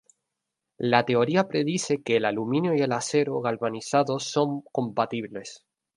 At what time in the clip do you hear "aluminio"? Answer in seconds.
2.25-2.73